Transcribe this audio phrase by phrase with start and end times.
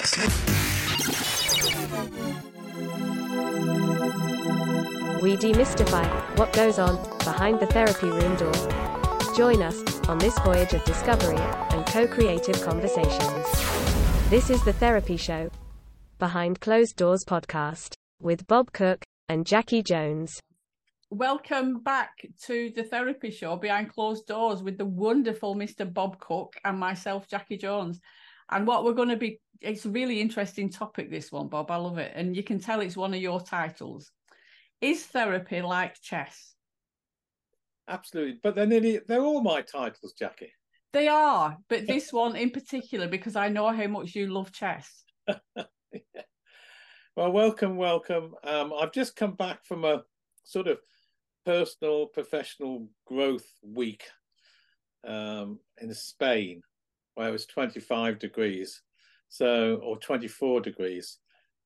[0.00, 0.30] podcast.
[5.22, 6.06] We demystify
[6.38, 8.52] what goes on behind the therapy room door.
[9.36, 9.78] Join us
[10.08, 13.46] on this voyage of discovery and co creative conversations.
[14.30, 15.50] This is The Therapy Show,
[16.18, 20.40] Behind Closed Doors podcast, with Bob Cooke and Jacci Jones.
[21.10, 25.92] Welcome back to the therapy show behind closed doors with the wonderful Mr.
[25.92, 28.00] Bob Cooke and myself, Jacci Jones.
[28.50, 31.70] And what we're going to be, it's a really interesting topic, this one, Bob.
[31.70, 32.12] I love it.
[32.14, 34.10] And you can tell it's one of your titles.
[34.80, 36.54] Is therapy like chess?
[37.88, 38.40] Absolutely.
[38.42, 40.48] But they're nearly, they're all my titles, Jacci.
[40.92, 45.04] They are, but this one in particular, because I know how much you love chess.
[45.28, 45.36] yeah.
[47.16, 48.34] Well, welcome, welcome.
[48.44, 50.04] Um, I've just come back from a
[50.44, 50.78] sort of
[51.44, 54.04] personal, professional growth week
[55.06, 56.62] um, in Spain,
[57.14, 58.82] where it was 25 degrees,
[59.28, 61.18] so or 24 degrees.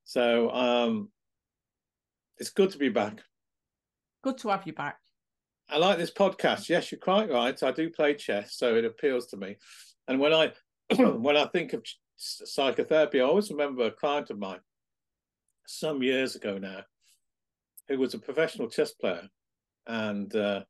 [0.04, 1.10] So um,
[2.38, 3.20] it's good to be back.
[4.22, 4.98] Good to have you back.
[5.68, 6.68] I like this podcast.
[6.68, 7.60] Yes, you're quite right.
[7.62, 9.56] I do play chess, so it appeals to me.
[10.08, 10.52] And when I
[10.96, 11.84] when I think of
[12.16, 14.60] psychotherapy, I always remember a client of mine
[15.66, 16.82] some years ago now,
[17.88, 19.28] who was a professional chess player,
[19.86, 20.64] and uh,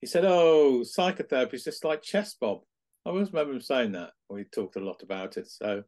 [0.00, 2.60] he said, "Oh, psychotherapy is just like chess, Bob."
[3.08, 4.10] I always remember him saying that.
[4.28, 5.82] We talked a lot about it, so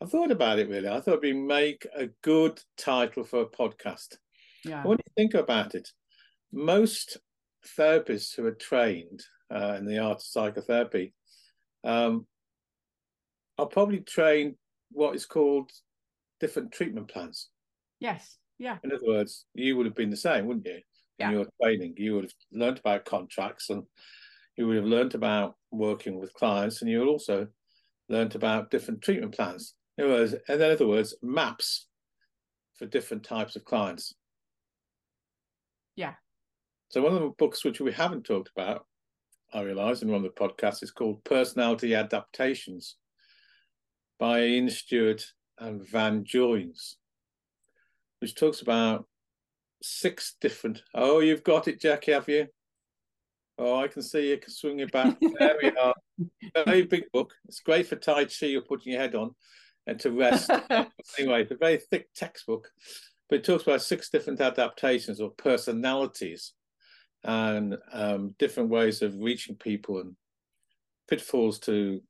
[0.00, 0.88] I thought about it really.
[0.88, 4.16] I thought we make a good title for a podcast.
[4.64, 4.82] Yeah.
[4.82, 5.90] When you think about it,
[6.50, 7.18] most
[7.78, 9.22] therapists who are trained
[9.54, 11.12] uh, in the art of psychotherapy
[11.84, 12.26] um,
[13.58, 14.54] are probably trained
[14.92, 15.70] what is called
[16.40, 17.50] different treatment plans.
[17.98, 18.38] Yes.
[18.58, 18.78] Yeah.
[18.82, 20.80] In other words, you would have been the same, wouldn't you?
[21.18, 21.28] Yeah.
[21.28, 23.82] In your training, you would have learned about contracts and
[24.60, 27.48] you would have learned about working with clients and you would also
[28.10, 29.74] learned about different treatment plans.
[29.96, 31.86] In other words, in other words, maps
[32.74, 34.14] for different types of clients.
[35.96, 36.12] Yeah.
[36.90, 38.84] So one of the books which we haven't talked about,
[39.54, 42.96] I realise, in one of the podcasts is called Personality Adaptations
[44.18, 45.24] by Ian Stewart
[45.58, 46.96] and Vann Joines,
[48.18, 49.06] which talks about
[49.82, 50.82] six different.
[50.94, 52.46] Oh, you've got it, Jacci, have you?
[53.62, 55.18] Oh, I can see you can swing it back.
[55.20, 55.94] There we are.
[56.64, 57.34] Very big book.
[57.46, 59.34] It's great for Tai Chi you're putting your head on
[59.86, 60.50] and to rest.
[60.70, 62.70] anyway, it's a very thick textbook,
[63.28, 66.54] but it talks about six different adaptations or personalities
[67.22, 70.16] and um, different ways of reaching people and
[71.06, 72.00] pitfalls to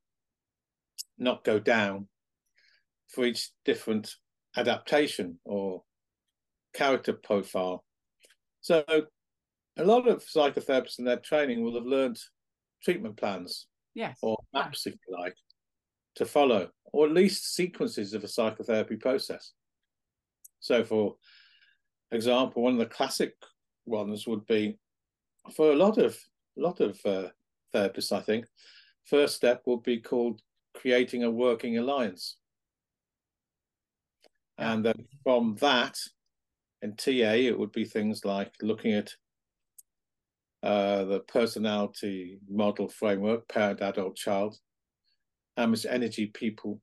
[1.19, 2.07] not go down
[3.09, 4.15] for each different
[4.57, 5.83] adaptation or
[6.75, 7.85] character profile.
[8.61, 8.85] So
[9.77, 12.19] a lot of psychotherapists in their training will have learned
[12.83, 14.19] treatment plans Yes.
[14.23, 15.37] or maps, if you like,
[16.17, 19.53] to follow, or at least sequences of a psychotherapy process.
[20.61, 21.17] So, for
[22.13, 23.35] example, one of the classic
[23.87, 24.79] ones would be
[25.55, 26.19] for a lot of
[26.59, 27.29] a lot of uh,
[27.73, 28.47] therapists, I think,
[29.05, 30.43] first step would be called
[30.75, 32.37] creating a working alliance.
[34.59, 35.97] And then from that,
[36.83, 39.11] in TA, it would be things like looking at
[40.63, 44.57] uh, the personality model framework, parent, adult, child,
[45.57, 46.81] how much energy people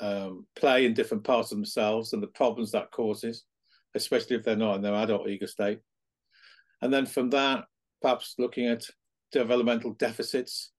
[0.00, 3.44] um, play in different parts of themselves and the problems that causes,
[3.94, 5.80] especially if they're not in their adult ego state.
[6.82, 7.64] And then from that,
[8.02, 8.84] perhaps looking at
[9.32, 10.72] developmental deficits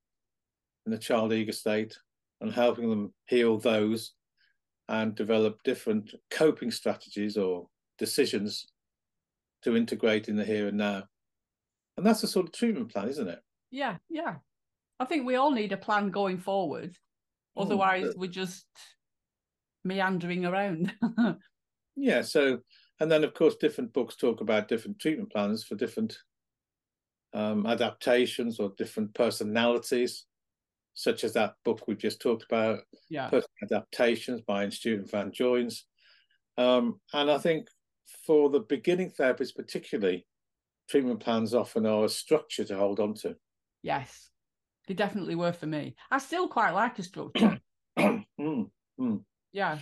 [0.86, 1.98] in the child ego state
[2.42, 4.14] and helping them heal those
[4.88, 8.68] and develop different coping strategies or decisions
[9.64, 11.04] to integrate in the here and now.
[11.98, 13.40] And that's a sort of treatment plan, isn't it?
[13.72, 13.98] Yeah.
[14.10, 14.36] Yeah.
[15.00, 16.98] I think we all need a plan going forward.
[17.58, 18.18] Otherwise, Mm.
[18.18, 18.66] we're just
[19.84, 20.94] meandering around.
[21.98, 22.24] Yeah.
[22.24, 22.60] So,
[23.00, 26.18] and then of course, different books talk about different treatment plans for different
[27.34, 30.26] um, adaptations or different personalities,
[30.94, 32.80] such as that book we've just talked about,
[33.10, 33.30] yeah.
[33.30, 35.84] Personal Adaptations by Stewart Vann Joines.
[36.58, 37.68] Um, and I think
[38.26, 40.26] for the beginning therapists, particularly,
[40.90, 43.36] treatment plans often are a structure to hold on to.
[43.82, 44.30] Yes.
[44.88, 45.96] They definitely were for me.
[46.12, 47.60] I still quite like a structure.
[48.38, 49.24] Mm, mm.
[49.54, 49.80] yeah.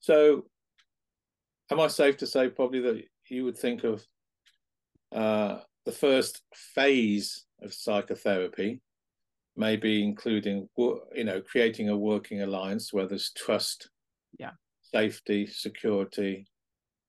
[0.00, 0.46] So,
[1.70, 4.02] am I safe to say probably that you would think of
[5.14, 8.80] uh, the first phase of psychotherapy,
[9.56, 13.90] maybe including you know creating a working alliance where there's trust,
[14.38, 14.52] Yeah.
[14.80, 16.46] safety, security,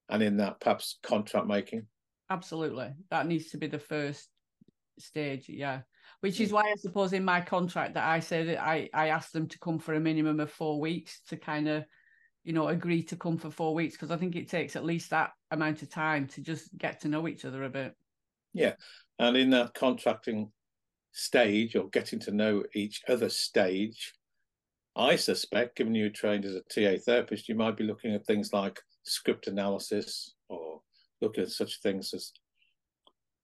[0.10, 1.88] and in that perhaps contract making.
[2.30, 2.92] Absolutely.
[3.10, 4.30] That needs to be the first
[5.00, 5.50] stage.
[5.50, 5.82] Yeah.
[6.22, 9.34] Which is why I suppose in my contract that I say that I, I asked
[9.34, 11.86] them to come for a minimum of four weeks to kind of
[12.44, 15.10] you know, agree to come for four weeks because I think it takes at least
[15.10, 17.96] that amount of time to just get to know each other a bit.
[18.54, 18.74] Yeah.
[19.18, 20.52] And in that contracting
[21.14, 24.14] stage or getting to know each other stage,
[24.96, 28.52] I suspect, given you trained as a TA therapist, you might be looking at things
[28.52, 30.34] like script analysis
[31.24, 32.32] looking at such things as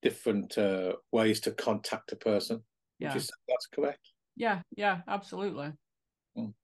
[0.02, 2.62] different uh, ways to contact a person.
[2.98, 3.08] Yeah.
[3.08, 4.08] Would you say that's correct?
[4.36, 5.72] Yeah, yeah, absolutely.
[6.36, 6.54] Mm.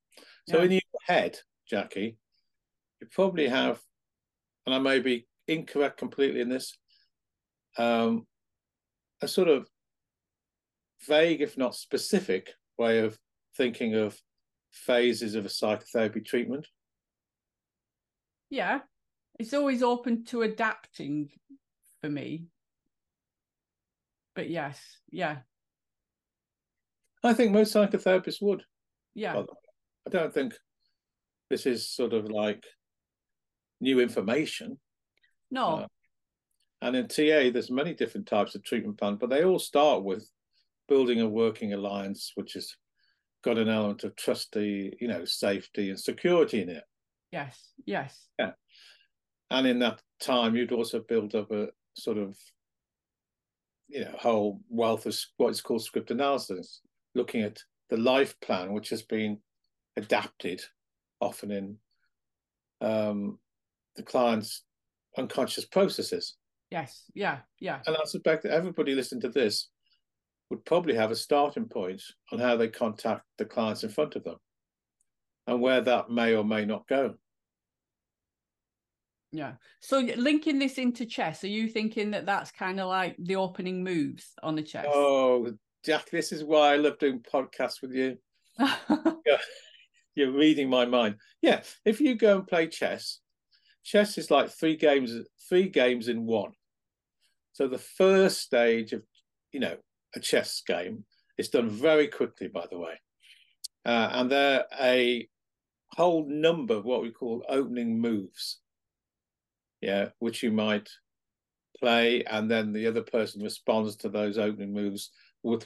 [0.49, 0.65] So Yeah.
[0.65, 1.39] in your head,
[1.71, 2.17] Jacci,
[3.01, 3.81] you probably have,
[4.65, 6.77] and I may be incorrect completely in this,
[7.77, 8.27] um,
[9.21, 9.69] a sort of
[11.07, 13.19] vague, if not specific, way of
[13.57, 14.19] thinking of
[14.71, 16.67] phases of a psychotherapy treatment.
[18.51, 18.81] Yeah.
[19.39, 21.31] It's always open to adapting
[22.01, 22.47] for me.
[24.35, 24.81] But yes,
[25.11, 25.39] yeah,
[27.23, 28.65] I think most psychotherapists would.
[29.15, 29.59] yeah, by the way.
[30.07, 30.55] I don't think
[31.51, 32.65] this is sort of like
[33.81, 34.79] new information.
[35.51, 35.87] no, uh,
[36.83, 40.31] And in TA, there's many different types of treatment plans, but they all start with
[40.89, 42.75] building a working alliance, which has
[43.43, 46.85] got an element of trusty, you know, safety and security in it.
[47.33, 48.29] yes, yes,
[49.51, 52.37] And in that time, you'd also build up a sort of,
[53.89, 56.81] you know, whole wealth of what is called script analysis,
[57.15, 57.61] looking at
[57.91, 59.39] the life plan, which has been
[59.97, 60.61] adapted
[61.21, 61.77] often in
[62.81, 63.39] um,
[63.97, 64.65] the client's
[65.17, 66.37] unconscious processes.
[66.71, 69.69] yes, yeah, yeah, And I suspect that everybody listening to this
[70.51, 72.03] would probably have a starting point
[72.33, 74.37] on how they contact the clients in front of them
[75.47, 77.15] and where that may or may not go.
[79.37, 79.53] Yeah.
[79.81, 83.85] So linking this into chess, are you thinking that that's kind of like the opening
[83.85, 84.87] moves on the chess?
[84.89, 85.53] Oh,
[85.85, 88.17] Jack, this is why I love doing podcasts with you.
[90.15, 91.17] You're reading my mind.
[91.43, 93.21] Yeah, if you go and play chess,
[93.85, 95.13] chess is like three games,
[95.49, 96.53] three games in one.
[97.53, 99.03] So the first stage of,
[99.53, 99.77] you know,
[100.15, 101.05] a chess game
[101.37, 103.01] is done very quickly, by the way,
[103.85, 105.29] uh, and there are a
[105.91, 108.61] whole number of what we call opening moves.
[109.87, 110.89] Yeah, which you might
[111.79, 115.13] play, and then the other person responds to those opening moves
[115.45, 115.65] with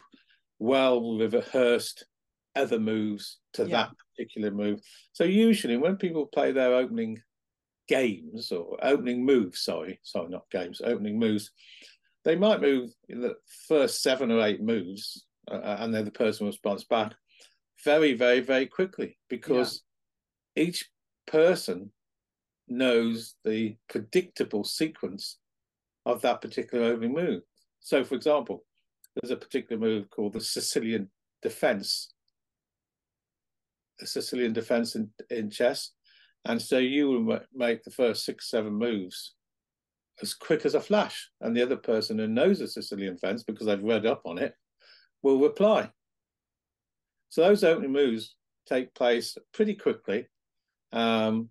[0.58, 2.04] well rehearsed
[2.54, 3.68] other moves to Yeah.
[3.76, 4.82] that particular move.
[5.12, 7.22] So usually when people play their opening
[7.88, 11.50] games or opening moves, sorry, sorry, not games, opening moves,
[12.24, 13.36] they might move in the
[13.68, 17.14] first seven or eight moves, uh, and then the person responds back
[17.84, 19.82] very, very, very quickly because
[20.56, 20.90] each
[21.26, 21.90] person
[22.70, 25.38] knows the predictable sequence
[26.06, 27.42] of that particular opening move.
[27.80, 28.64] So, for example,
[29.14, 31.10] there's a particular move called the Sicilian
[31.42, 32.12] defense,
[33.98, 35.92] the Sicilian defense in, in chess.
[36.44, 39.34] And so you will make the first six, seven moves
[40.22, 41.30] as quick as a flash.
[41.40, 44.54] And the other person who knows the Sicilian fence because they've read up on it
[45.22, 45.90] will reply.
[47.28, 48.34] So those opening moves
[48.66, 50.26] take place pretty quickly.
[50.92, 51.50] Um,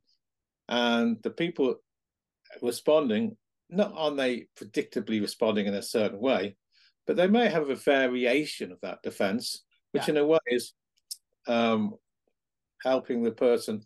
[0.70, 1.76] and the people
[2.62, 3.36] responding,
[3.70, 6.56] not are they predictably responding in a certain way,
[7.06, 10.12] but they may have a variation of that defense, which Yeah.
[10.12, 10.74] in a way is
[11.48, 11.96] um,
[12.84, 13.82] helping the person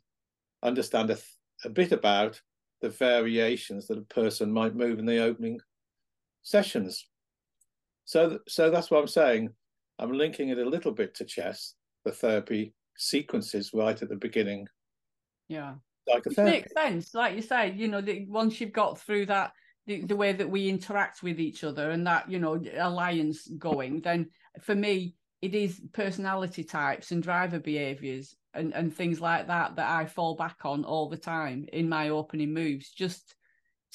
[0.62, 1.26] understand a, th-
[1.66, 2.42] a bit about
[2.82, 5.60] the variations that a person might move in the opening
[6.42, 7.08] sessions.
[8.04, 9.50] So, so that's what I'm saying.
[10.00, 14.68] I'm linking it a little bit to chess, the therapy sequences right at the beginning,
[15.48, 15.76] yeah.
[16.08, 17.14] Like a Which makes sense.
[17.14, 19.54] Like you said, you know, the, once you've got through that,
[19.86, 24.02] the, the way that we interact with each other and that, you know, alliance going,
[24.02, 24.30] then
[24.62, 29.90] for me, it is personality types and driver behaviors and, and things like that that
[29.90, 33.36] I fall back on all the time in my opening moves, just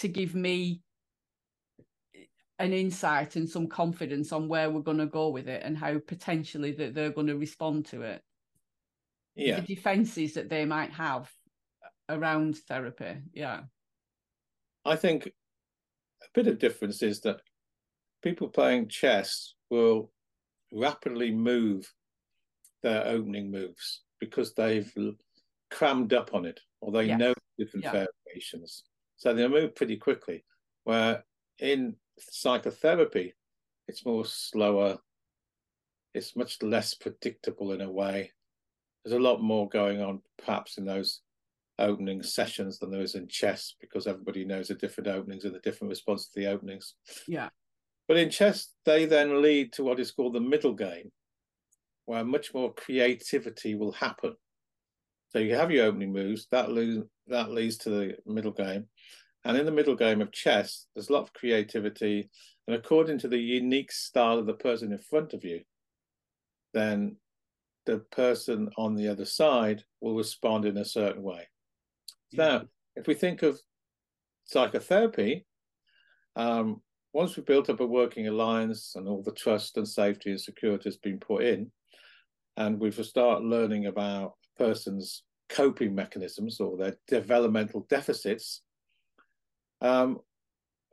[0.00, 0.82] to give me
[2.58, 5.98] an insight and some confidence on where we're going to go with it and how
[6.06, 8.22] potentially that they're going to respond to it.
[9.36, 11.30] Yeah, the defenses that they might have
[12.08, 13.16] around therapy.
[13.32, 13.64] Yeah.
[14.84, 17.40] I think a bit of difference is that
[18.22, 20.12] people playing chess will
[20.72, 21.92] rapidly move
[22.82, 24.92] their opening moves because they've
[25.70, 27.18] crammed up on it or they Yes.
[27.18, 28.06] know different Yeah.
[28.26, 28.84] variations.
[29.16, 30.44] So they move pretty quickly.
[30.84, 31.24] Where
[31.58, 33.34] in psychotherapy,
[33.88, 35.02] it's more slower,
[36.14, 38.32] it's much less predictable in a way.
[39.04, 41.22] There's a lot more going on perhaps in those
[41.78, 45.60] opening sessions than there is in chess because everybody knows the different openings and the
[45.60, 46.94] different response to the openings.
[47.26, 47.48] Yeah.
[48.06, 51.12] But in chess, they then lead to what is called the middle game,
[52.06, 54.34] where much more creativity will happen.
[55.30, 58.86] So you have your opening moves that lose, that leads to the middle game,
[59.44, 62.30] and in the middle game of chess, there's a lot of creativity,
[62.66, 65.60] and according to the unique style of the person in front of you,
[66.72, 67.16] then
[67.84, 71.48] the person on the other side will respond in a certain way.
[72.32, 72.62] Now,
[72.96, 73.60] if we think of
[74.44, 75.46] psychotherapy,
[76.36, 76.80] um,
[77.12, 80.84] once we've built up a working alliance and all the trust and safety and security
[80.84, 81.70] has been put in,
[82.56, 88.62] and we've started learning about a person's coping mechanisms or their developmental deficits,
[89.80, 90.18] um,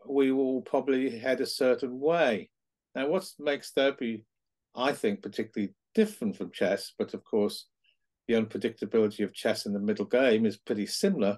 [0.08, 2.50] we will probably head a certain way.
[2.94, 4.26] Now, what makes therapy,
[4.76, 7.68] I think, particularly different from chess, but of course,
[8.28, 11.38] the unpredictability of chess in the middle game is pretty similar,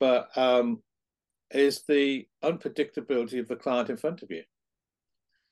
[0.00, 0.82] but um,
[1.50, 4.42] is the unpredictability of the client in front of you.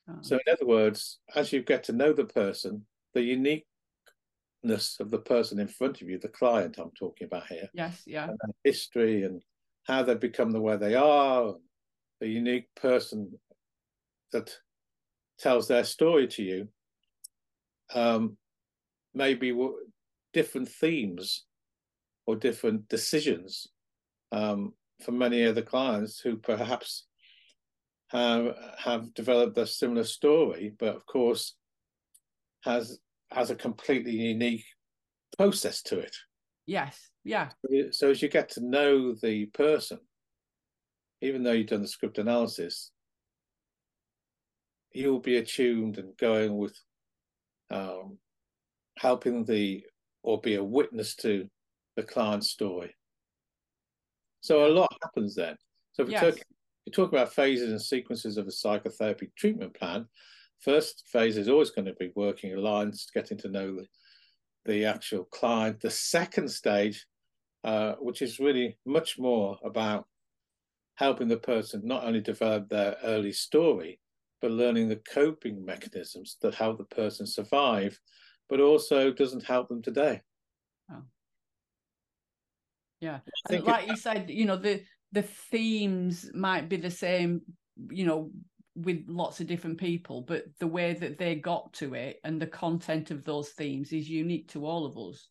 [0.08, 0.18] Oh.
[0.20, 5.18] So, in other words, as you get to know the person, the uniqueness of the
[5.18, 9.22] person in front of you, the client I'm talking about here, yes, yeah, and history
[9.24, 9.42] and
[9.84, 11.54] how they've become the way they are,
[12.20, 13.32] the unique person
[14.32, 14.56] that
[15.38, 16.68] tells their story to you,
[17.94, 18.36] um,
[19.14, 19.52] maybe
[20.32, 21.44] different themes
[22.26, 23.66] or different decisions
[24.30, 24.72] um,
[25.04, 27.06] for many other clients who perhaps
[28.08, 31.56] have have developed a similar story, but of course
[32.64, 32.98] has
[33.30, 34.64] has a completely unique
[35.38, 36.14] process to it.
[36.66, 37.10] Yes.
[37.24, 37.50] Yeah.
[37.90, 39.98] So as you get to know the person,
[41.20, 42.90] even though you've done the script analysis,
[44.92, 46.78] you'll be attuned and going with
[47.70, 48.18] um,
[48.98, 49.84] helping the
[50.22, 51.48] or be a witness to
[51.96, 52.94] the client's story.
[54.40, 55.56] So a lot happens then.
[55.92, 56.36] So if yes.
[56.86, 60.06] we talk about phases and sequences of a psychotherapy treatment plan,
[60.60, 63.86] first phase is always going to be working alliance, getting to know the,
[64.64, 65.80] the actual client.
[65.80, 67.06] The second stage,
[67.62, 70.06] uh, which is really much more about
[70.94, 74.00] helping the person not only develop their early story,
[74.40, 77.98] but learning the coping mechanisms that help the person survive,
[78.52, 80.20] but also doesn't help them today.
[80.92, 81.00] Oh.
[83.00, 83.20] Yeah.
[83.48, 87.40] And like you said, you know, the the themes might be the same,
[87.88, 88.30] you know,
[88.76, 92.46] with lots of different people, but the way that they got to it and the
[92.46, 95.28] content of those themes is unique to all of us.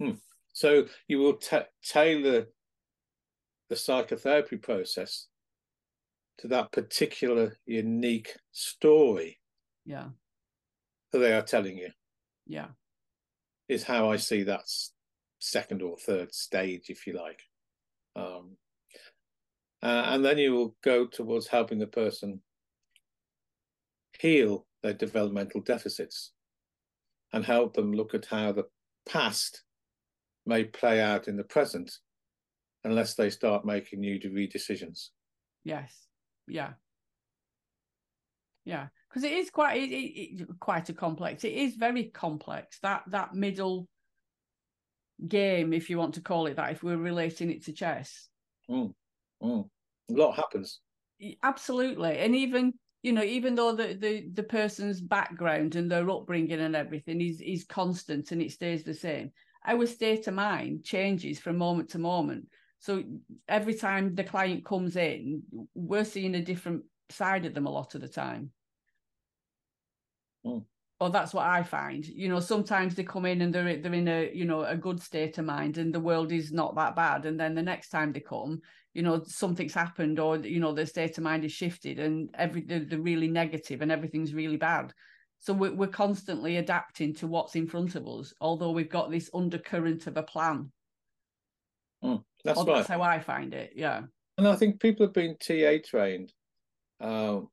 [0.00, 0.16] Hmm.
[0.54, 2.46] So you will t- tailor
[3.68, 5.26] the psychotherapy process
[6.38, 9.40] to that particular unique story.
[9.84, 10.08] Yeah.
[11.12, 11.90] That they are telling you.
[12.48, 12.68] Yeah.
[13.68, 14.64] Is how I see that
[15.38, 17.40] second or third stage, if you like.
[18.16, 18.56] Um,
[19.82, 22.40] uh, and then you will go towards helping the person
[24.18, 26.32] heal their developmental deficits
[27.32, 28.64] and help them look at how the
[29.08, 29.62] past
[30.46, 31.92] may play out in the present
[32.82, 35.12] unless they start making new decisions.
[35.62, 36.08] Yes
[36.48, 36.70] yeah
[38.64, 42.78] yeah because it is quite it, it, it, quite a complex it is very complex
[42.80, 43.86] that that middle
[45.26, 48.28] game if you want to call it that if we're relating it to chess
[48.70, 48.92] mm,
[49.42, 49.64] mm.
[50.10, 50.80] a lot happens
[51.42, 52.72] absolutely and even
[53.02, 57.40] you know even though the, the the person's background and their upbringing and everything is
[57.40, 59.30] is constant and it stays the same
[59.66, 62.46] our state of mind changes from moment to moment
[62.80, 63.02] so
[63.48, 65.42] every time the client comes in,
[65.74, 68.50] we're seeing a different side of them a lot of the time.
[70.48, 70.64] Mm.
[71.00, 72.04] Or that's what I find.
[72.04, 75.00] You know, sometimes they come in and they're they're in a you know a good
[75.00, 77.24] state of mind, and the world is not that bad.
[77.24, 78.60] And then the next time they come,
[78.94, 82.62] you know, something's happened, or you know, their state of mind is shifted, and every
[82.62, 84.92] they're, they're really negative, and everything's really bad.
[85.38, 89.30] So we're, we're constantly adapting to what's in front of us, although we've got this
[89.32, 90.72] undercurrent of a plan.
[92.02, 92.24] Mm.
[92.44, 92.66] That's right.
[92.66, 93.72] That's how I find it.
[93.76, 94.02] Yeah.
[94.36, 96.32] And I think people have been TA trained
[97.00, 97.48] um,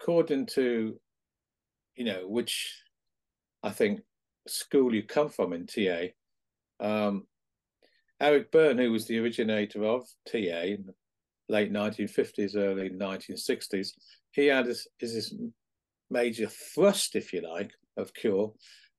[0.00, 0.98] according to,
[1.96, 2.82] you know, which
[3.62, 4.00] I think
[4.46, 6.08] school you come from in TA.
[6.80, 7.26] Um,
[8.20, 10.94] Eric Berne, who was the originator of TA in the
[11.48, 13.92] late 1950s, early 1960s,
[14.32, 15.34] he had his, his
[16.10, 18.52] major thrust, if you like, of Cure,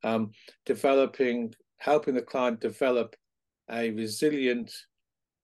[0.04, 0.32] um,
[0.66, 3.16] developing, helping the client develop
[3.72, 4.72] a resilient,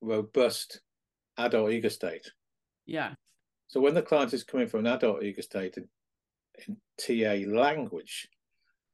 [0.01, 0.81] robust
[1.37, 2.29] adult ego state.
[2.85, 3.13] Yeah.
[3.67, 5.87] So when the client is coming from an adult ego state in,
[6.67, 8.27] in TA language,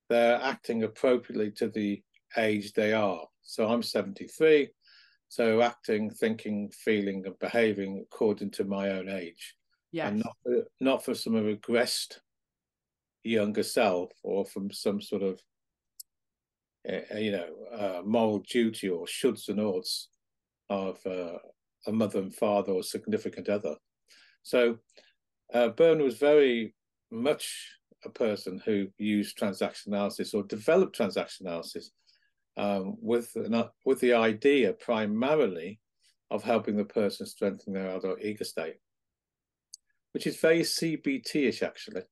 [0.10, 2.02] they're acting appropriately to the
[2.38, 3.26] age they are.
[3.44, 4.70] So I'm 73,
[5.28, 9.56] so acting, thinking, feeling, and behaving according to my own age.
[9.92, 10.08] Yeah.
[10.08, 12.20] And not for, not for some regressed
[13.24, 15.42] younger self or from some sort of
[16.90, 20.10] uh, you know, uh, moral duty or shoulds and oughts
[20.70, 21.38] of uh,
[21.88, 23.76] a mother and father or significant other.
[24.44, 24.78] So
[25.54, 26.74] uh, Berne was very
[27.12, 31.92] much a person who used transaction analysis or developed transaction analysis
[32.58, 35.80] um, with an, with the idea primarily
[36.30, 38.76] of helping the person strengthen their adult ego state,
[40.14, 42.04] which is very CBT-ish actually.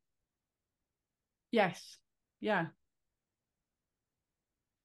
[1.52, 1.98] Yes.
[2.40, 2.68] Yeah.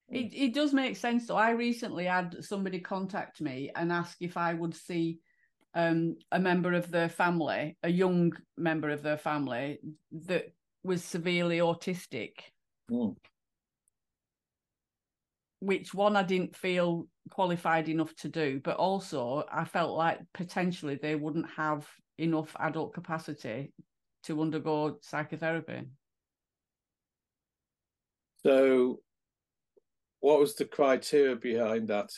[0.09, 1.35] It it does make sense though.
[1.35, 5.19] I recently had somebody contact me and ask if I would see
[5.75, 9.79] um, a member of their family, a young member of their family
[10.11, 10.45] that
[10.83, 12.31] was severely autistic.
[12.89, 13.15] Mm.
[15.59, 20.95] Which one I didn't feel qualified enough to do, but also I felt like potentially
[20.95, 21.85] they wouldn't have
[22.17, 23.73] enough adult capacity
[24.23, 25.81] to undergo psychotherapy.
[28.45, 29.01] So,
[30.19, 32.11] what was the criteria behind that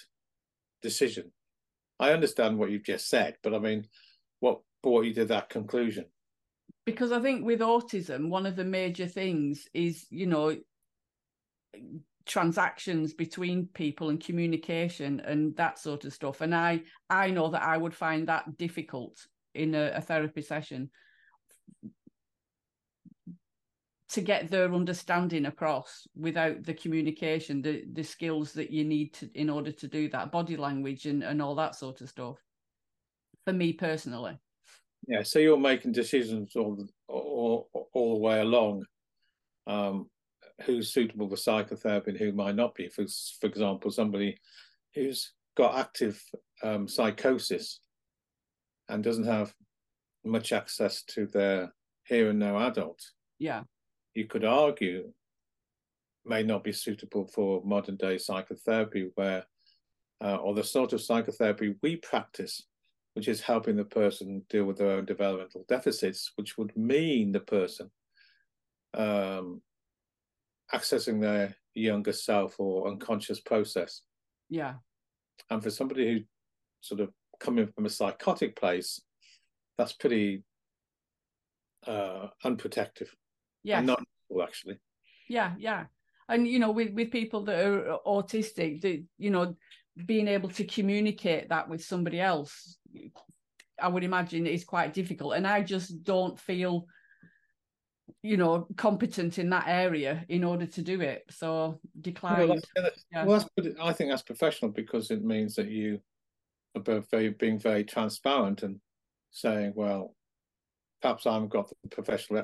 [0.81, 1.31] decision?
[1.99, 3.87] I understand what you've just said, but I mean,
[4.39, 6.05] what brought you to that conclusion?
[6.85, 10.55] Because I think with autism, one of the major things is, you know,
[12.25, 16.41] transactions between people and communication and that sort of stuff.
[16.41, 19.25] And I, I know that I would find that difficult
[19.55, 20.89] in a, a therapy session
[24.09, 29.29] to get their understanding across without the communication the the skills that you need to
[29.33, 32.37] in order to do that body language and and all that sort of stuff.
[33.45, 34.37] For me personally.
[35.07, 38.85] Yeah so you're making decisions all all, all the way along
[39.67, 40.09] um
[40.65, 42.87] who's suitable for psychotherapy and who might not be.
[42.87, 43.05] For
[43.39, 44.37] for example somebody
[44.95, 46.21] who's got active
[46.63, 47.79] um, psychosis
[48.89, 49.53] and doesn't have
[50.23, 51.73] much access to their
[52.05, 53.01] here and now adult.
[53.37, 53.63] Yeah
[54.17, 55.13] you could argue
[56.25, 59.45] may not be suitable for modern day psychotherapy, where
[60.23, 62.63] uh, or the sort of psychotherapy we practice,
[63.13, 67.39] which is helping the person deal with their own developmental deficits, which would mean the
[67.39, 67.91] person
[68.95, 69.61] um,
[70.73, 74.01] accessing their younger self or unconscious process.
[74.49, 74.73] Yeah.
[75.51, 76.19] And for somebody who
[76.81, 78.99] sort of coming from a psychotic place,
[79.77, 80.43] that's pretty
[81.85, 83.09] uh, unprotective.
[83.63, 83.81] Yeah.
[83.81, 84.03] Not
[84.43, 84.77] actually.
[85.29, 85.85] Yeah, yeah.
[86.29, 89.55] And you know, with with people that are autistic, that you know,
[90.05, 92.77] being able to communicate that with somebody else,
[93.81, 95.35] I would imagine is quite difficult.
[95.35, 96.87] And I just don't feel,
[98.21, 101.23] you know, competent in that area in order to do it.
[101.29, 102.49] So decline.
[102.49, 102.59] Well,
[103.11, 103.25] yeah.
[103.25, 103.49] well
[103.81, 105.99] I think that's professional because it means that you
[106.75, 108.79] are very being very transparent and
[109.31, 110.15] saying, well,
[111.01, 112.39] perhaps I haven't got the professional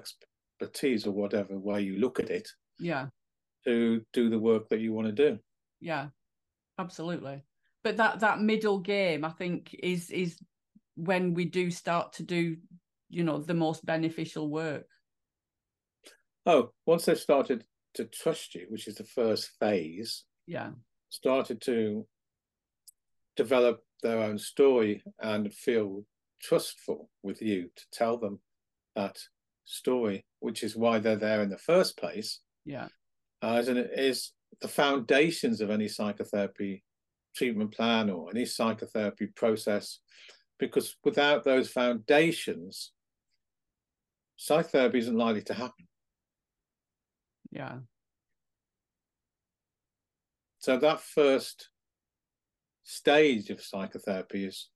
[0.64, 2.50] expertise or whatever way you look at it.
[2.80, 3.08] Yeah.
[3.66, 5.40] To do the work that you want to do.
[5.80, 6.08] Yeah,
[6.80, 7.44] absolutely.
[7.84, 10.38] But that that middle game, I think, is is
[10.96, 12.58] when we do start to do,
[13.10, 14.88] you know, the most beneficial work.
[16.46, 17.64] Oh, once they've started
[17.96, 20.26] to trust you, which is the first phase.
[20.46, 20.72] Yeah.
[21.10, 22.06] Started to
[23.38, 26.04] develop their own story and feel
[26.42, 28.40] trustful with you to tell them
[28.96, 29.18] that
[29.66, 32.40] story, which is why they're there in the first place.
[32.66, 32.88] Yeah.
[33.42, 36.84] Uh, is, is the foundations of any psychotherapy
[37.36, 40.00] treatment plan or any psychotherapy process.
[40.60, 42.92] Because without those foundations,
[44.38, 45.88] psychotherapy isn't likely to happen.
[47.52, 47.78] Yeah.
[50.60, 51.70] So that first
[52.84, 54.70] stage of psychotherapy is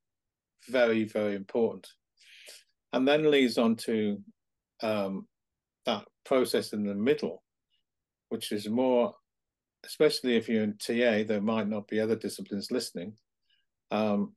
[0.68, 1.88] very, very important.
[2.92, 4.22] And then leads on to
[4.82, 5.28] um,
[5.86, 7.44] that process in the middle,
[8.30, 9.14] which is more,
[9.86, 13.14] especially if you're in TA, there might not be other disciplines listening.
[13.92, 14.34] Um,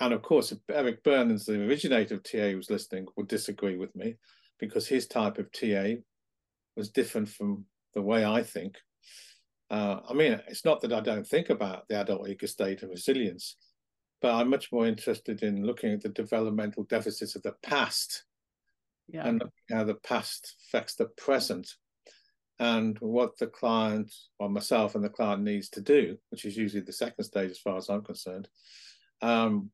[0.00, 3.94] and of course, if Eric Berne, the originator of TA, was listening, would disagree with
[3.96, 4.16] me
[4.60, 6.00] because his type of TA
[6.76, 8.76] was different from the way I think.
[9.70, 12.90] Uh, I mean, it's not that I don't think about the adult ego state and
[12.90, 13.56] resilience,
[14.22, 18.24] but I'm much more interested in looking at the developmental deficits of the past
[19.08, 19.26] yeah.
[19.26, 21.68] and how the past affects the present
[22.60, 26.82] and what the client or myself and the client needs to do, which is usually
[26.82, 28.48] the second stage as far as I'm concerned,
[29.22, 29.70] um,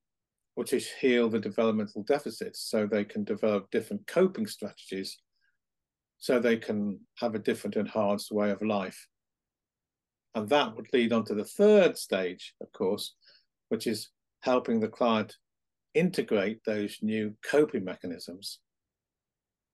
[0.55, 5.19] which is heal the developmental deficits so they can develop different coping strategies
[6.19, 9.09] so they can have a different enhanced way of life.
[10.35, 13.15] And that would lead on to the third stage, of course,
[13.69, 15.37] which is helping the client
[15.95, 18.59] integrate those new coping mechanisms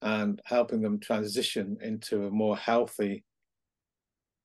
[0.02, 3.24] and helping them transition into a more healthy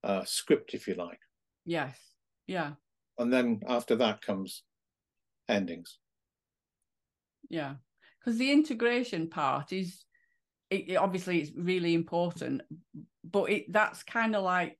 [0.03, 1.19] uh, script, if you like.
[1.65, 1.97] Yes.
[2.47, 2.71] Yeah.
[3.17, 4.63] And then after that comes
[5.47, 5.97] endings.
[7.49, 7.75] Yeah.
[8.19, 10.03] Because the integration part is
[10.69, 12.61] it, it obviously it's really important,
[13.23, 14.77] but it that's kind of like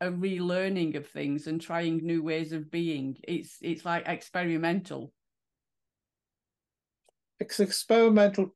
[0.00, 3.16] a relearning of things and trying new ways of being.
[3.24, 5.12] It's it's like experimental.
[7.40, 8.54] It's experimental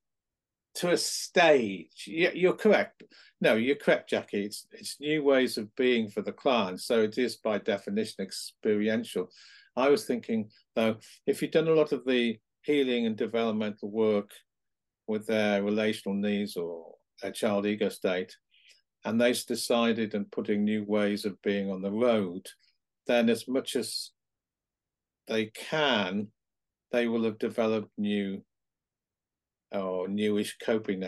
[0.76, 2.04] to a stage.
[2.06, 3.02] You're correct.
[3.40, 4.44] No, you're correct, Jacci.
[4.44, 6.80] It's it's new ways of being for the client.
[6.80, 9.30] So it is by definition experiential.
[9.76, 14.30] I was thinking though, if you've done a lot of the healing and developmental work
[15.06, 18.36] with their relational needs or their child ego state,
[19.04, 22.46] and they've decided and putting new ways of being on the road,
[23.06, 24.10] then as much as
[25.28, 26.28] they can,
[26.90, 28.42] they will have developed new
[29.72, 31.04] or newish coping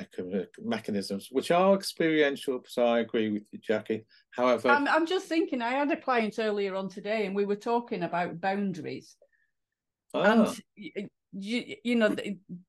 [0.61, 2.61] mechanisms, which are experiential.
[2.67, 4.05] So I agree with you, Jacci.
[4.31, 7.57] However, I'm, I'm just thinking, I had a client earlier on today, and we were
[7.57, 9.17] talking about boundaries.
[10.15, 10.23] Ah.
[10.23, 12.15] And you, you know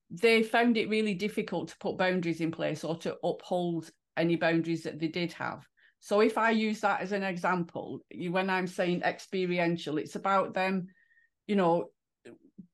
[0.10, 4.84] they found it really difficult to put boundaries in place or to uphold any boundaries
[4.84, 5.66] that they did have
[6.00, 10.88] so if i use that as an example when i'm saying experiential it's about them
[11.48, 11.90] you know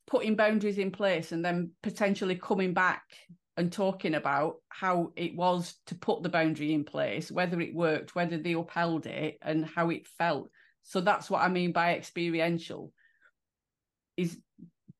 [0.07, 3.03] putting boundaries in place and then potentially coming back
[3.57, 8.15] and talking about how it was to put the boundary in place whether it worked
[8.15, 10.49] whether they upheld it and how it felt
[10.83, 12.91] so that's what i mean by experiential
[14.17, 14.37] is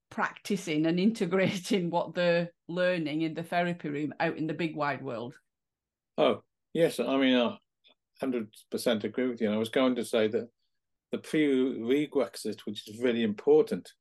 [0.09, 5.03] practicing and integrating what they're learning in the therapy room out in the big wide
[5.03, 5.35] world.
[6.17, 6.41] Oh,
[6.73, 6.99] yes.
[6.99, 7.57] I mean, I
[8.23, 9.47] 100% agree with you.
[9.47, 10.47] And I was going to say that
[11.11, 13.91] the prerequisite, which is really important,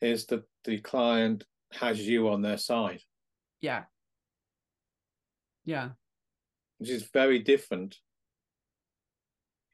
[0.00, 3.02] is that the client has you on their side.
[3.60, 3.84] Yeah.
[5.64, 5.90] Yeah.
[6.78, 7.96] Which is very different,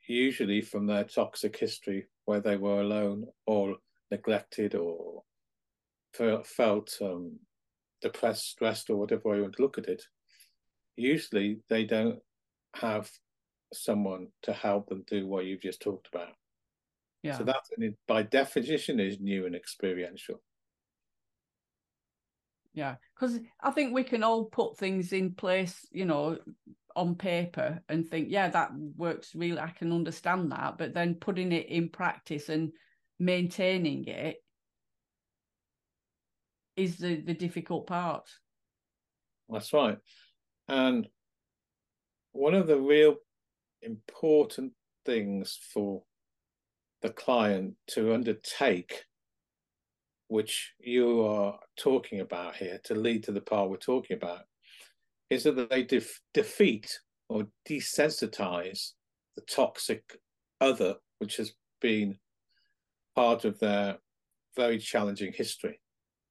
[0.07, 3.77] usually from their toxic history where they were alone or
[4.11, 5.23] neglected or
[6.45, 7.39] felt um,
[8.01, 10.03] depressed, stressed, or whatever way you want to look at it,
[10.97, 12.21] usually they don't
[12.77, 13.11] have
[13.73, 16.33] someone to help them do what you've just talked about.
[17.25, 17.39] Yeah.
[17.39, 17.63] So that,
[18.07, 20.43] by definition, is new and experiential.
[22.75, 26.37] Yeah, because I think we can all put things in place, you know,
[26.95, 29.59] on paper and think, yeah, that works really.
[29.59, 32.73] I can understand that, but then putting it in practice and
[33.19, 34.37] maintaining it
[36.77, 38.29] is the the difficult part.
[39.49, 39.97] That's right.
[40.69, 41.09] And
[42.33, 43.17] one of the real
[43.81, 44.73] important
[45.07, 46.03] things for
[47.05, 49.05] the client to undertake,
[50.29, 54.40] which you are talking about here, to lead to the part we're talking about,
[55.29, 58.93] is that they def- defeat or desensitize
[59.37, 60.19] the toxic
[60.62, 62.17] other, which has been
[63.14, 63.99] part of their
[64.57, 65.79] very challenging history.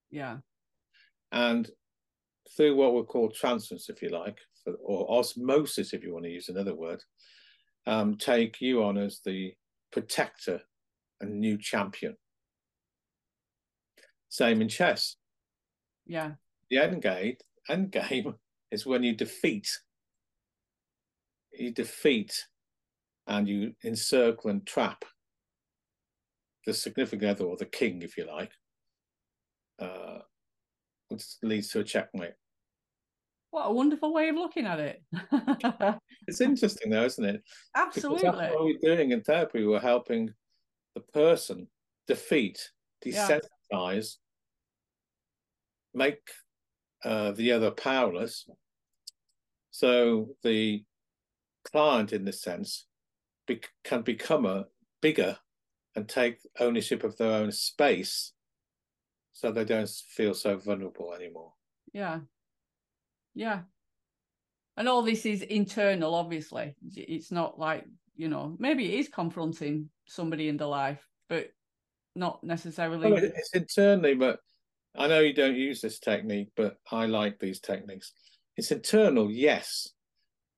[0.10, 0.38] Yeah.
[1.32, 1.70] And
[2.58, 4.40] through what we'll call transference, if you like,
[4.84, 7.04] or osmosis, if you want to use another word,
[7.86, 9.54] um, take you on as the
[9.94, 10.62] protector
[11.22, 12.18] and new champion.
[14.28, 15.16] Same in chess.
[16.06, 16.32] Yeah.
[16.70, 17.38] The end game,
[17.70, 18.34] end game
[18.72, 19.70] is when you defeat.
[21.54, 22.48] You defeat
[23.28, 25.06] and you encircle and trap
[26.66, 28.52] the significant other or the king, if you like,
[29.80, 30.20] uh,
[31.10, 32.34] which leads to a checkmate.
[33.54, 35.04] What a wonderful way of looking at it.
[36.28, 37.44] it's interesting, though, isn't it?
[37.76, 38.28] Absolutely.
[38.28, 39.64] What we're doing in therapy.
[39.64, 40.34] We're helping
[40.96, 41.68] the person
[42.08, 42.72] defeat,
[43.06, 44.00] desensitize, yeah.
[45.94, 46.32] make
[47.06, 48.50] uh, the other powerless.
[49.70, 50.84] So the
[51.72, 52.88] client, in this sense,
[53.46, 54.66] be- can become a
[55.00, 55.38] bigger
[55.96, 58.34] and take ownership of their own space
[59.32, 61.54] so they don't feel so vulnerable anymore.
[61.94, 62.22] Yeah.
[63.36, 63.62] Yeah.
[64.78, 66.76] And all this is internal, obviously.
[66.96, 71.50] It's not like, you know, maybe it is confronting somebody in the life, but
[72.16, 73.12] not necessarily.
[73.12, 74.40] Well, it's internally, but
[74.96, 78.14] I know you don't use this technique, but I like these techniques.
[78.58, 79.90] It's internal, yes.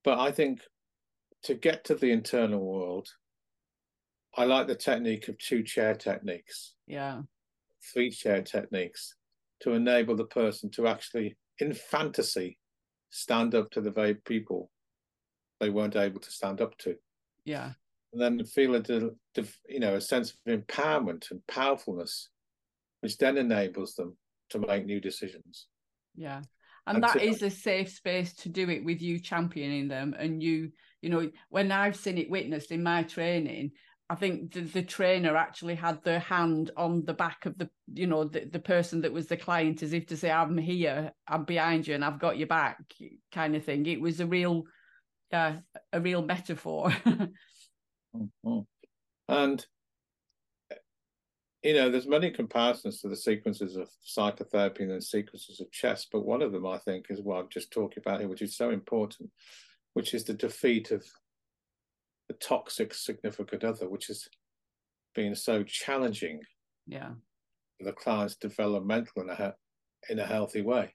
[0.04, 0.62] But I think
[1.44, 3.08] to get to the internal world,
[4.38, 6.74] I like the technique of two chair techniques.
[6.88, 7.22] Yeah
[7.94, 9.16] three chair techniques
[9.62, 12.58] to enable the person to actually, in fantasy,
[13.10, 14.70] stand up to the very people
[15.60, 16.96] they weren't able to stand up to.
[17.46, 17.72] Yeah.
[18.14, 18.82] And then feel a,
[19.70, 22.30] you know, a sense of empowerment and powerfulness,
[23.02, 24.18] which then enables them
[24.50, 25.68] to make new decisions.
[26.16, 26.42] Yeah.
[26.88, 30.16] And, and that to, is a safe space to do it with you championing them
[30.20, 33.72] and you you know when i've seen it witnessed in my training
[34.10, 38.08] i think the, the trainer actually had their hand on the back of the you
[38.08, 41.44] know the, the person that was the client as if to say i'm here i'm
[41.44, 42.78] behind you and i've got your back
[43.32, 44.64] kind of thing it was a real
[45.32, 45.58] yeah
[45.94, 46.90] a real metaphor
[48.16, 48.60] mm-hmm.
[49.30, 49.66] and
[51.66, 56.06] you know, there's many comparisons to the sequences of psychotherapy and the sequences of chess,
[56.10, 58.56] but one of them I think is what I'm just talking about here, which is
[58.56, 59.32] so important,
[59.96, 61.04] which is the defeat of
[62.28, 64.28] the toxic significant other, which has
[65.14, 66.42] been so challenging.
[66.88, 67.12] Yeah.
[67.78, 69.56] For the client's developmental in a
[70.10, 70.94] in a healthy way.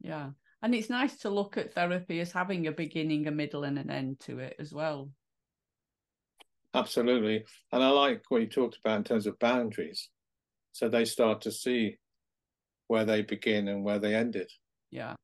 [0.00, 0.30] Yeah.
[0.62, 3.90] And it's nice to look at therapy as having a beginning, a middle, and an
[3.90, 5.10] end to it as well.
[6.74, 7.44] Absolutely.
[7.72, 10.08] And I like what you talked about in terms of boundaries.
[10.72, 11.98] So they start to see
[12.88, 14.50] where they begin and where they ended.
[14.90, 15.14] Yeah.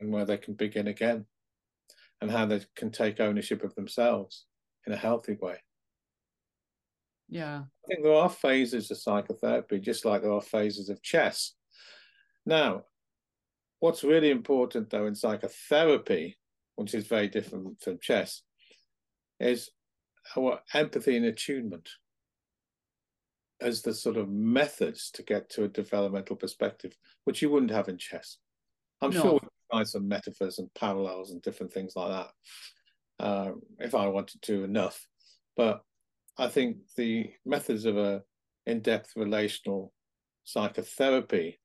[0.00, 1.26] And where they can begin again
[2.22, 4.46] and how they can take ownership of themselves
[4.86, 5.56] in a healthy way.
[7.28, 7.62] Yeah.
[7.62, 11.54] I think there are phases of psychotherapy, just like there are phases of chess.
[12.46, 12.84] Now,
[13.80, 16.38] what's really important though in psychotherapy,
[16.76, 18.42] which is very different from chess,
[19.40, 19.70] is
[20.36, 21.88] our empathy and attunement
[23.60, 27.88] as the sort of methods to get to a developmental perspective, which you wouldn't have
[27.88, 28.38] in chess.
[29.00, 29.22] I'm no.
[29.22, 29.40] sure
[29.72, 34.64] find some metaphors and parallels and different things like that uh, if I wanted to
[34.64, 35.06] enough.
[35.56, 35.82] But
[36.38, 38.22] I think the methods of a
[38.66, 39.92] in-depth relational
[40.44, 41.58] psychotherapy,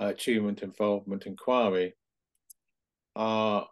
[0.00, 1.94] uh, attunement, involvement, inquiry
[3.16, 3.66] are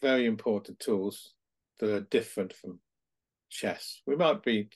[0.00, 1.34] very important tools
[1.78, 2.78] that are different from
[3.50, 4.00] chess.
[4.06, 4.68] We might be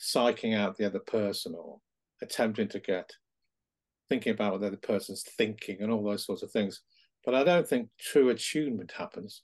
[0.00, 1.78] psyching out the other person or
[2.22, 3.10] attempting to get
[4.08, 6.82] thinking about what the other person's thinking and all those sorts of things.
[7.24, 9.42] But I don't think true attunement happens.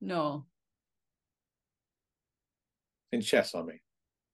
[0.00, 0.46] No.
[3.12, 3.80] In chess, I mean.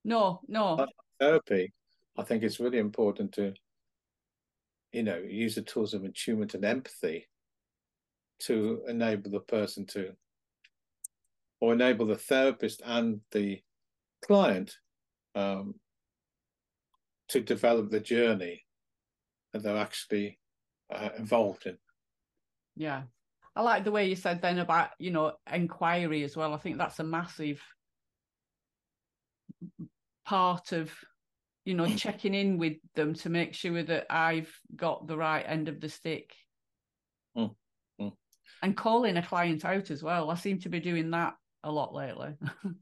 [0.04, 0.86] No, no.
[1.18, 1.72] Therapy,
[2.16, 3.54] I think it's really important to,
[4.92, 7.26] you know, use the tools of attunement and empathy
[8.40, 10.12] to enable the person to
[11.60, 13.60] or enable the therapist and the
[14.26, 14.76] client
[15.34, 15.74] um,
[17.28, 18.65] to develop the journey
[19.56, 20.38] that they're actually
[20.94, 21.78] uh, involved in.
[22.76, 23.02] Yeah.
[23.54, 26.52] I like the way you said then about, you know, inquiry as well.
[26.52, 27.62] I think that's a massive
[30.26, 30.92] part of,
[31.64, 35.68] you know, checking in with them to make sure that I've got the right end
[35.68, 36.34] of the stick.
[37.36, 37.54] Mm.
[38.00, 38.12] Mm.
[38.62, 40.30] And calling a client out as well.
[40.30, 42.34] I seem to be doing that a lot lately.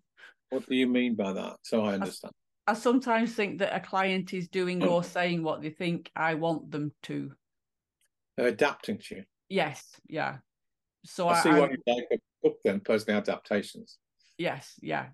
[0.51, 1.57] what do you mean by that?
[1.63, 2.33] So I understand.
[2.67, 4.89] I, sometimes think that a client is doing hmm.
[4.89, 7.33] or saying what they think I want them to.
[8.37, 9.25] They're adapting to you.
[9.49, 10.39] Yes, yeah.
[11.05, 13.99] So I, I see I, what you like a book then, personal adaptations.
[14.39, 15.07] Yes, yeah.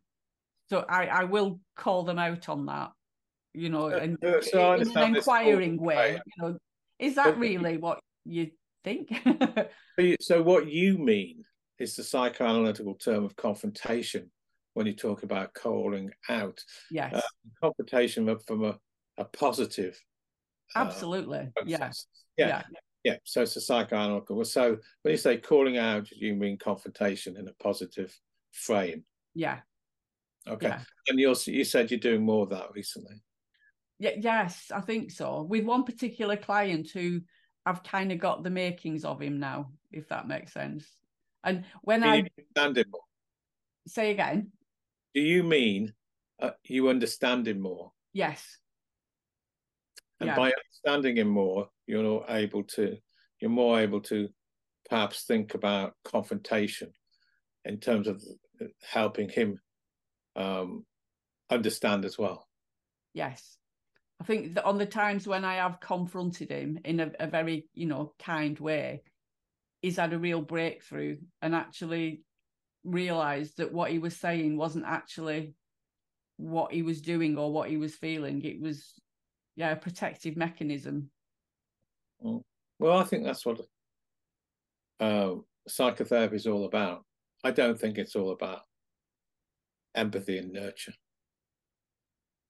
[0.69, 2.93] So I, I will call them out on that,
[3.53, 6.21] you know, uh, and uh, so in an inquiring way.
[6.25, 6.59] You know,
[6.99, 8.53] is that really what you
[8.85, 9.13] think?
[10.21, 11.43] so what you mean
[11.79, 14.31] is the psychoanalytical term of confrontation
[14.81, 16.59] when you talk about calling out.
[16.91, 17.13] Yes.
[17.15, 17.21] Uh,
[17.61, 18.79] confrontation from a,
[19.19, 20.01] a positive.
[20.75, 21.51] Uh, Absolutely.
[21.55, 22.07] Uh, yes.
[22.39, 22.49] Yeah.
[22.49, 22.63] yeah.
[23.05, 23.17] Yeah.
[23.25, 24.47] So it's a psychoanalytical.
[24.47, 28.19] So when you say calling out, you mean confrontation in a positive
[28.53, 29.05] frame.
[29.35, 29.59] Yeah.
[30.49, 30.69] Okay.
[30.69, 30.81] Yeah.
[31.09, 33.23] And you also you said you're doing more of that recently.
[33.99, 35.43] Yeah, yes, I think so.
[35.43, 37.21] With one particular client who
[37.67, 40.87] I've kind of got the makings of him now, if that makes sense.
[41.45, 42.25] And when I
[42.57, 43.03] understand him more?
[43.87, 44.53] say again,
[45.15, 45.93] do you mean
[46.41, 47.93] uh, you understand him more?
[48.13, 48.59] Yes.
[50.21, 50.37] And yeah.
[50.37, 52.97] by understanding him more, you're not able to.
[53.41, 54.29] You're more able to
[54.89, 56.93] perhaps think about confrontation
[57.65, 58.23] in terms of
[58.83, 59.59] helping him
[60.37, 60.85] um,
[61.51, 62.47] understand as well.
[63.15, 63.57] Yes.
[64.21, 67.67] I think that on the times when I have confronted him in a, a very,
[67.73, 69.03] you know, kind way,
[69.81, 72.23] he's had a real breakthrough and actually
[72.85, 75.55] realized that what he was saying wasn't actually
[76.37, 78.43] what he was doing or what he was feeling.
[78.45, 78.95] It was,
[79.57, 81.11] yeah, a protective mechanism.
[82.25, 82.43] Mm.
[82.79, 83.61] Well, I think that's what
[85.01, 85.35] uh,
[85.69, 87.05] psychotherapy is all about.
[87.45, 88.61] I don't think it's all about
[89.95, 90.95] empathy and nurture.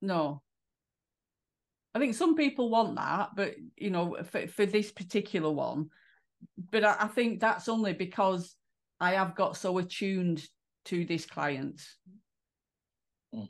[0.00, 0.42] No.
[1.94, 5.90] I think some people want that, but you know, for, for this particular one,
[6.70, 8.54] but I, I think that's only because
[9.00, 10.42] I have got so attuned
[10.86, 11.80] to this client.
[13.32, 13.44] Hmm.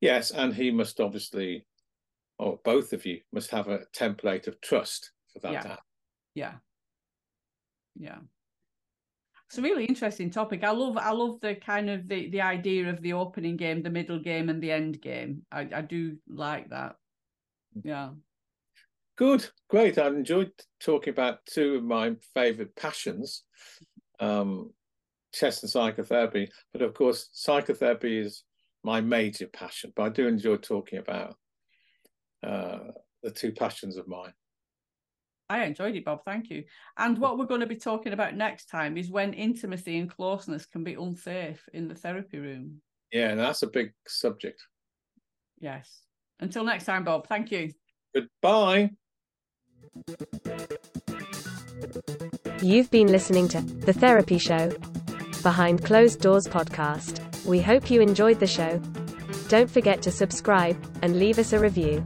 [0.00, 1.66] Yes, and he must obviously,
[2.38, 5.76] or both of you must have a template of trust for that yeah.
[6.34, 6.52] Yeah.
[7.98, 8.18] Yeah.
[9.48, 10.64] it's a really interesting topic.
[10.64, 13.90] I love I love the kind of the the idea of the opening game, the
[13.90, 15.42] middle game, and the end game.
[15.50, 16.96] I, I do like that.
[17.82, 18.10] Yeah.
[19.16, 19.96] Good, great.
[19.96, 23.44] I enjoyed talking about two of my favourite passions,
[24.20, 24.72] um,
[25.32, 26.50] chess and psychotherapy.
[26.72, 28.44] But of course, psychotherapy is
[28.82, 29.92] my major passion.
[29.94, 31.36] But I do enjoy talking about
[32.42, 32.78] uh,
[33.22, 34.32] the two passions of mine.
[35.48, 36.24] I enjoyed it, Bob.
[36.24, 36.64] Thank you.
[36.96, 40.66] And what we're going to be talking about next time is when intimacy and closeness
[40.66, 42.80] can be unsafe in the therapy room.
[43.12, 44.60] Yeah, and that's a big subject.
[45.60, 46.02] Yes.
[46.40, 47.28] Until next time, Bob.
[47.28, 47.72] Thank you.
[48.14, 48.90] Goodbye.
[52.62, 54.72] You've been listening to The Therapy Show,
[55.42, 57.20] Behind Closed Doors podcast.
[57.44, 58.78] We hope you enjoyed the show.
[59.48, 62.02] Don't forget to subscribe and leave us a review.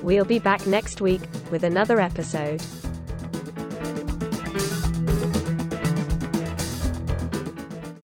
[0.00, 2.62] We'll be back next week with another episode.